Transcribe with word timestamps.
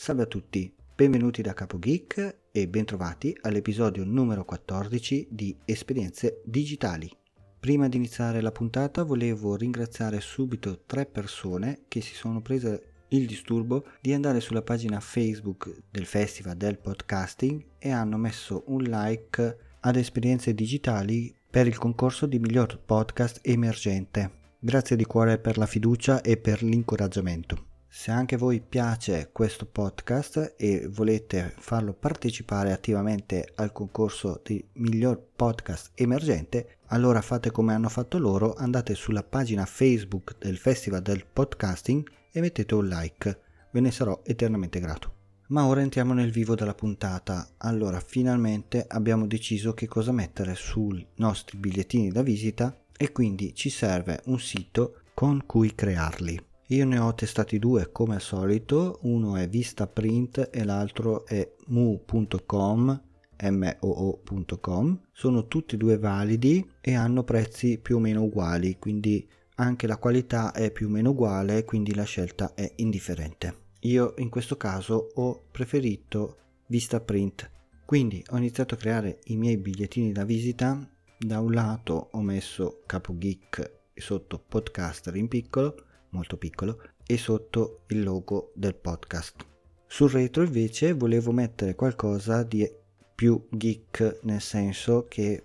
Salve 0.00 0.22
a 0.22 0.26
tutti, 0.26 0.72
benvenuti 0.94 1.42
da 1.42 1.54
Capo 1.54 1.76
Geek 1.76 2.36
e 2.52 2.68
bentrovati 2.68 3.36
all'episodio 3.40 4.04
numero 4.04 4.44
14 4.44 5.26
di 5.28 5.56
Esperienze 5.64 6.40
Digitali. 6.44 7.10
Prima 7.58 7.88
di 7.88 7.96
iniziare 7.96 8.40
la 8.40 8.52
puntata 8.52 9.02
volevo 9.02 9.56
ringraziare 9.56 10.20
subito 10.20 10.82
tre 10.86 11.04
persone 11.04 11.80
che 11.88 12.00
si 12.00 12.14
sono 12.14 12.40
prese 12.40 13.06
il 13.08 13.26
disturbo 13.26 13.86
di 14.00 14.12
andare 14.12 14.38
sulla 14.38 14.62
pagina 14.62 15.00
Facebook 15.00 15.82
del 15.90 16.06
Festival 16.06 16.54
del 16.54 16.78
Podcasting 16.78 17.64
e 17.80 17.90
hanno 17.90 18.18
messo 18.18 18.62
un 18.68 18.84
like 18.84 19.58
ad 19.80 19.96
Esperienze 19.96 20.54
Digitali 20.54 21.34
per 21.50 21.66
il 21.66 21.76
concorso 21.76 22.26
di 22.26 22.38
miglior 22.38 22.78
podcast 22.78 23.40
emergente. 23.42 24.30
Grazie 24.60 24.94
di 24.94 25.04
cuore 25.04 25.38
per 25.38 25.58
la 25.58 25.66
fiducia 25.66 26.20
e 26.20 26.36
per 26.36 26.62
l'incoraggiamento. 26.62 27.67
Se 27.90 28.10
anche 28.10 28.36
voi 28.36 28.60
piace 28.60 29.30
questo 29.32 29.64
podcast 29.64 30.54
e 30.58 30.86
volete 30.88 31.54
farlo 31.58 31.94
partecipare 31.94 32.70
attivamente 32.70 33.52
al 33.56 33.72
concorso 33.72 34.42
di 34.44 34.62
miglior 34.74 35.18
podcast 35.34 35.92
emergente, 35.94 36.76
allora 36.88 37.22
fate 37.22 37.50
come 37.50 37.72
hanno 37.72 37.88
fatto 37.88 38.18
loro, 38.18 38.54
andate 38.54 38.94
sulla 38.94 39.22
pagina 39.22 39.64
Facebook 39.64 40.36
del 40.38 40.58
Festival 40.58 41.00
del 41.00 41.24
Podcasting 41.24 42.06
e 42.30 42.40
mettete 42.40 42.74
un 42.74 42.88
like, 42.88 43.40
ve 43.70 43.80
ne 43.80 43.90
sarò 43.90 44.20
eternamente 44.22 44.80
grato. 44.80 45.14
Ma 45.48 45.64
ora 45.64 45.80
entriamo 45.80 46.12
nel 46.12 46.30
vivo 46.30 46.54
della 46.54 46.74
puntata. 46.74 47.52
Allora, 47.56 48.00
finalmente 48.00 48.84
abbiamo 48.86 49.26
deciso 49.26 49.72
che 49.72 49.88
cosa 49.88 50.12
mettere 50.12 50.54
sui 50.54 51.04
nostri 51.16 51.56
bigliettini 51.56 52.10
da 52.10 52.20
visita 52.20 52.84
e 52.94 53.12
quindi 53.12 53.54
ci 53.54 53.70
serve 53.70 54.20
un 54.26 54.38
sito 54.38 55.00
con 55.14 55.46
cui 55.46 55.74
crearli. 55.74 56.47
Io 56.70 56.84
ne 56.84 56.98
ho 56.98 57.14
testati 57.14 57.58
due 57.58 57.90
come 57.90 58.16
al 58.16 58.20
solito, 58.20 58.98
uno 59.02 59.36
è 59.36 59.48
Vistaprint 59.48 60.50
e 60.52 60.64
l'altro 60.64 61.24
è 61.24 61.54
mu.com 61.68 63.02
moo.com 63.50 65.00
sono 65.12 65.46
tutti 65.46 65.76
e 65.76 65.78
due 65.78 65.96
validi 65.96 66.68
e 66.80 66.94
hanno 66.94 67.22
prezzi 67.22 67.78
più 67.78 67.96
o 67.96 68.00
meno 68.00 68.24
uguali 68.24 68.78
quindi 68.78 69.26
anche 69.56 69.86
la 69.86 69.96
qualità 69.96 70.52
è 70.52 70.70
più 70.70 70.88
o 70.88 70.90
meno 70.90 71.10
uguale 71.10 71.64
quindi 71.64 71.94
la 71.94 72.04
scelta 72.04 72.52
è 72.54 72.70
indifferente. 72.76 73.66
Io 73.82 74.12
in 74.18 74.28
questo 74.28 74.58
caso 74.58 75.12
ho 75.14 75.44
preferito 75.50 76.36
Vistaprint 76.66 77.50
quindi 77.86 78.22
ho 78.28 78.36
iniziato 78.36 78.74
a 78.74 78.78
creare 78.78 79.20
i 79.24 79.36
miei 79.36 79.56
bigliettini 79.56 80.12
da 80.12 80.24
visita. 80.24 80.86
Da 81.16 81.40
un 81.40 81.52
lato 81.52 82.10
ho 82.12 82.20
messo 82.20 82.82
capo 82.84 83.16
geek 83.16 83.76
sotto 83.94 84.38
podcaster 84.46 85.16
in 85.16 85.28
piccolo 85.28 85.86
molto 86.10 86.36
piccolo 86.36 86.80
e 87.06 87.16
sotto 87.16 87.84
il 87.88 88.02
logo 88.02 88.52
del 88.54 88.74
podcast. 88.74 89.46
Sul 89.86 90.10
retro 90.10 90.42
invece 90.42 90.92
volevo 90.92 91.32
mettere 91.32 91.74
qualcosa 91.74 92.42
di 92.42 92.70
più 93.14 93.46
geek 93.50 94.20
nel 94.22 94.40
senso 94.40 95.06
che 95.08 95.44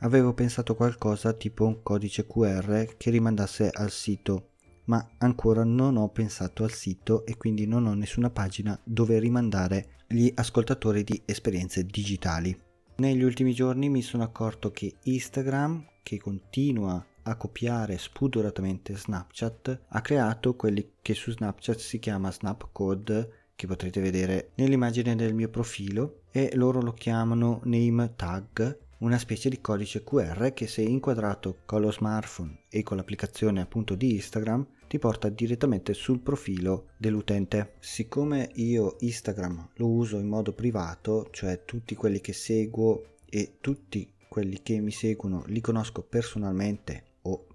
avevo 0.00 0.34
pensato 0.34 0.74
qualcosa 0.74 1.32
tipo 1.32 1.64
un 1.64 1.82
codice 1.82 2.26
QR 2.26 2.94
che 2.96 3.10
rimandasse 3.10 3.70
al 3.72 3.90
sito 3.90 4.50
ma 4.88 5.06
ancora 5.18 5.64
non 5.64 5.96
ho 5.96 6.08
pensato 6.08 6.64
al 6.64 6.72
sito 6.72 7.24
e 7.24 7.36
quindi 7.36 7.66
non 7.66 7.86
ho 7.86 7.94
nessuna 7.94 8.30
pagina 8.30 8.78
dove 8.84 9.18
rimandare 9.18 9.96
gli 10.06 10.30
ascoltatori 10.34 11.04
di 11.04 11.22
esperienze 11.24 11.84
digitali. 11.84 12.58
Negli 12.96 13.22
ultimi 13.22 13.52
giorni 13.52 13.88
mi 13.88 14.02
sono 14.02 14.22
accorto 14.22 14.70
che 14.70 14.94
Instagram, 15.02 15.84
che 16.02 16.18
continua 16.18 17.04
a 17.28 17.36
copiare 17.36 17.98
spudoratamente 17.98 18.96
Snapchat, 18.96 19.80
ha 19.88 20.00
creato 20.00 20.54
quelli 20.56 20.94
che 21.00 21.14
su 21.14 21.30
Snapchat 21.30 21.78
si 21.78 21.98
chiama 21.98 22.32
Snapcode 22.32 23.46
che 23.54 23.66
potrete 23.66 24.00
vedere 24.00 24.50
nell'immagine 24.54 25.16
del 25.16 25.34
mio 25.34 25.48
profilo 25.48 26.22
e 26.30 26.50
loro 26.54 26.80
lo 26.80 26.92
chiamano 26.92 27.60
name 27.64 28.14
tag 28.14 28.86
una 28.98 29.18
specie 29.18 29.48
di 29.48 29.60
codice 29.60 30.02
QR 30.02 30.52
che 30.52 30.66
se 30.66 30.82
inquadrato 30.82 31.58
con 31.66 31.80
lo 31.80 31.92
smartphone 31.92 32.62
e 32.68 32.82
con 32.82 32.96
l'applicazione 32.96 33.60
appunto 33.60 33.94
di 33.94 34.14
Instagram 34.14 34.66
ti 34.88 34.98
porta 34.98 35.28
direttamente 35.28 35.92
sul 35.94 36.20
profilo 36.20 36.88
dell'utente. 36.96 37.74
Siccome 37.78 38.50
io 38.54 38.96
Instagram 39.00 39.70
lo 39.74 39.88
uso 39.88 40.18
in 40.18 40.26
modo 40.26 40.52
privato, 40.52 41.28
cioè 41.30 41.64
tutti 41.64 41.94
quelli 41.94 42.20
che 42.20 42.32
seguo 42.32 43.16
e 43.26 43.58
tutti 43.60 44.12
quelli 44.28 44.62
che 44.62 44.80
mi 44.80 44.90
seguono 44.90 45.44
li 45.46 45.60
conosco 45.60 46.02
personalmente 46.02 47.07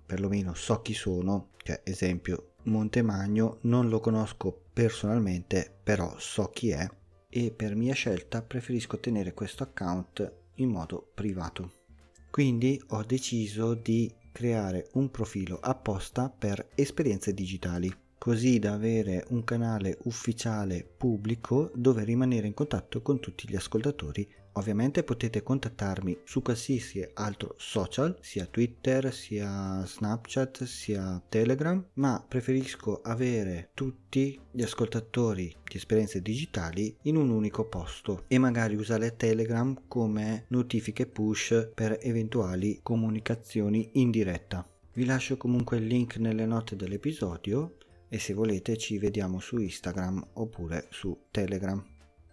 perlomeno 0.05 0.53
so 0.53 0.81
chi 0.81 0.93
sono, 0.93 1.49
cioè 1.63 1.81
esempio 1.83 2.53
Montemagno 2.63 3.57
non 3.61 3.89
lo 3.89 3.99
conosco 3.99 4.65
personalmente, 4.71 5.73
però 5.83 6.15
so 6.17 6.49
chi 6.49 6.69
è 6.69 6.87
e 7.29 7.51
per 7.51 7.75
mia 7.75 7.93
scelta 7.93 8.41
preferisco 8.41 8.99
tenere 8.99 9.33
questo 9.33 9.63
account 9.63 10.33
in 10.55 10.69
modo 10.69 11.11
privato. 11.13 11.81
Quindi 12.29 12.81
ho 12.89 13.03
deciso 13.03 13.73
di 13.73 14.11
creare 14.31 14.89
un 14.93 15.09
profilo 15.11 15.59
apposta 15.59 16.29
per 16.29 16.69
esperienze 16.75 17.33
digitali, 17.33 17.93
così 18.23 18.57
da 18.57 18.71
avere 18.71 19.25
un 19.31 19.43
canale 19.43 19.97
ufficiale 20.03 20.87
pubblico 20.95 21.69
dove 21.75 22.05
rimanere 22.05 22.47
in 22.47 22.53
contatto 22.53 23.01
con 23.01 23.19
tutti 23.19 23.49
gli 23.49 23.55
ascoltatori 23.57 24.25
Ovviamente 24.53 25.03
potete 25.03 25.41
contattarmi 25.41 26.19
su 26.23 26.41
qualsiasi 26.41 27.05
altro 27.15 27.55
social, 27.57 28.15
sia 28.21 28.45
Twitter, 28.45 29.11
sia 29.11 29.83
Snapchat, 29.83 30.63
sia 30.65 31.19
Telegram, 31.27 31.83
ma 31.95 32.23
preferisco 32.25 33.01
avere 33.01 33.71
tutti 33.73 34.39
gli 34.51 34.61
ascoltatori 34.61 35.53
di 35.63 35.75
esperienze 35.75 36.21
digitali 36.21 36.95
in 37.03 37.15
un 37.15 37.29
unico 37.29 37.67
posto 37.67 38.25
e 38.27 38.37
magari 38.37 38.75
usare 38.75 39.15
Telegram 39.15 39.75
come 39.87 40.45
notifiche 40.49 41.07
push 41.07 41.71
per 41.73 41.97
eventuali 41.99 42.79
comunicazioni 42.83 43.89
in 43.93 44.11
diretta. 44.11 44.65
Vi 44.93 45.05
lascio 45.05 45.35
comunque 45.37 45.77
il 45.77 45.87
link 45.87 46.17
nelle 46.17 46.45
note 46.45 46.75
dell'episodio 46.75 47.77
e 48.13 48.19
se 48.19 48.35
volete 48.35 48.77
ci 48.77 48.99
vediamo 48.99 49.39
su 49.39 49.57
Instagram 49.57 50.23
oppure 50.33 50.85
su 50.91 51.23
Telegram. 51.31 51.83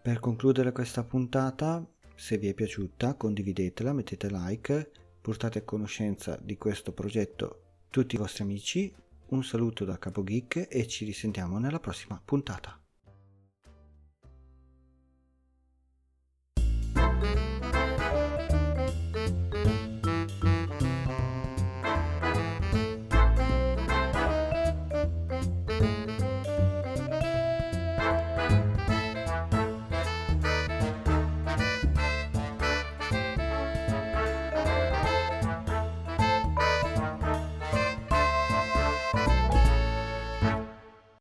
Per 0.03 0.21
concludere 0.21 0.73
questa 0.73 1.05
puntata 1.05 1.83
se 2.15 2.37
vi 2.37 2.49
è 2.49 2.53
piaciuta 2.53 3.15
condividetela, 3.15 3.95
mettete 3.95 4.29
like, 4.31 4.91
portate 5.23 5.61
a 5.61 5.63
conoscenza 5.63 6.39
di 6.43 6.59
questo 6.59 6.93
progetto 6.93 7.63
tutti 7.89 8.17
i 8.17 8.19
vostri 8.19 8.43
amici. 8.43 8.95
Un 9.29 9.43
saluto 9.43 9.87
da 9.87 9.99
Capo 9.99 10.23
Geek 10.23 10.67
e 10.69 10.87
ci 10.87 11.07
risentiamo 11.07 11.59
nella 11.59 11.81
prossima 11.81 12.21
puntata. 12.23 12.80